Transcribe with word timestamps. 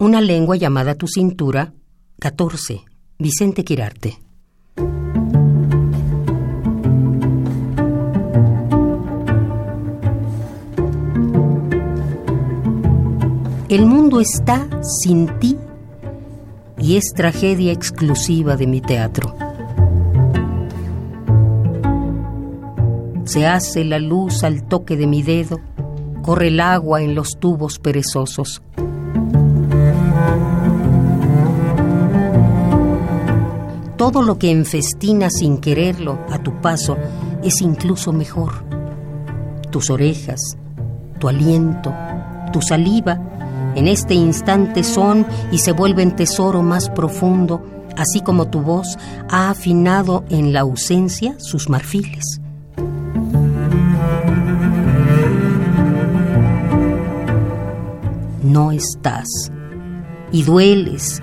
Una 0.00 0.22
lengua 0.22 0.56
llamada 0.56 0.94
tu 0.94 1.06
cintura, 1.06 1.74
14. 2.20 2.80
Vicente 3.18 3.64
Quirarte. 3.64 4.18
El 13.68 13.84
mundo 13.84 14.20
está 14.20 14.66
sin 14.80 15.38
ti 15.38 15.58
y 16.78 16.96
es 16.96 17.12
tragedia 17.14 17.70
exclusiva 17.70 18.56
de 18.56 18.66
mi 18.66 18.80
teatro. 18.80 19.34
Se 23.24 23.46
hace 23.46 23.84
la 23.84 23.98
luz 23.98 24.44
al 24.44 24.66
toque 24.66 24.96
de 24.96 25.06
mi 25.06 25.22
dedo, 25.22 25.60
corre 26.22 26.48
el 26.48 26.60
agua 26.60 27.02
en 27.02 27.14
los 27.14 27.38
tubos 27.38 27.78
perezosos. 27.78 28.62
Todo 34.00 34.22
lo 34.22 34.38
que 34.38 34.50
enfestina 34.50 35.28
sin 35.28 35.58
quererlo 35.58 36.20
a 36.30 36.38
tu 36.38 36.58
paso 36.62 36.96
es 37.44 37.60
incluso 37.60 38.14
mejor. 38.14 38.64
Tus 39.70 39.90
orejas, 39.90 40.56
tu 41.18 41.28
aliento, 41.28 41.92
tu 42.50 42.62
saliva, 42.62 43.20
en 43.74 43.88
este 43.88 44.14
instante 44.14 44.84
son 44.84 45.26
y 45.52 45.58
se 45.58 45.72
vuelven 45.72 46.16
tesoro 46.16 46.62
más 46.62 46.88
profundo, 46.88 47.62
así 47.94 48.22
como 48.22 48.48
tu 48.48 48.62
voz 48.62 48.96
ha 49.28 49.50
afinado 49.50 50.24
en 50.30 50.54
la 50.54 50.60
ausencia 50.60 51.34
sus 51.38 51.68
marfiles. 51.68 52.40
No 58.42 58.72
estás, 58.72 59.28
y 60.32 60.42
dueles, 60.42 61.20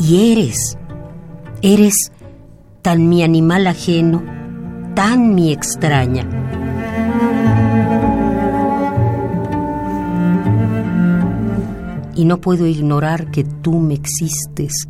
y 0.00 0.32
eres, 0.32 0.76
eres 1.62 2.12
tan 2.88 3.06
mi 3.06 3.22
animal 3.22 3.66
ajeno, 3.66 4.22
tan 4.94 5.34
mi 5.34 5.52
extraña. 5.52 6.24
y 12.14 12.24
no 12.24 12.40
puedo 12.40 12.66
ignorar 12.66 13.30
que 13.30 13.44
tú 13.44 13.78
me 13.78 13.92
existes. 13.92 14.88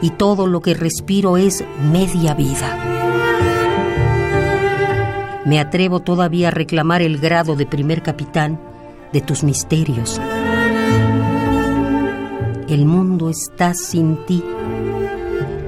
Y 0.00 0.10
todo 0.10 0.46
lo 0.46 0.62
que 0.62 0.72
respiro 0.72 1.36
es 1.36 1.62
media 1.92 2.32
vida. 2.32 2.78
Me 5.44 5.60
atrevo 5.60 6.00
todavía 6.00 6.48
a 6.48 6.50
reclamar 6.50 7.02
el 7.02 7.18
grado 7.18 7.56
de 7.56 7.66
primer 7.66 8.02
capitán 8.02 8.58
de 9.12 9.20
tus 9.20 9.44
misterios. 9.44 10.18
El 12.72 12.86
mundo 12.86 13.28
está 13.28 13.74
sin 13.74 14.24
ti 14.24 14.42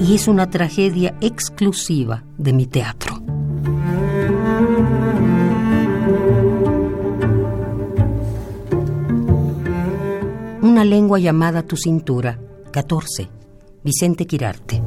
y 0.01 0.15
es 0.15 0.27
una 0.27 0.49
tragedia 0.49 1.15
exclusiva 1.21 2.25
de 2.39 2.55
mi 2.55 2.65
teatro. 2.65 3.17
Una 10.63 10.83
lengua 10.87 11.19
llamada 11.19 11.63
tu 11.63 11.77
cintura. 11.77 12.41
14. 12.73 13.29
Vicente 13.83 14.27
Quirarte. 14.27 14.81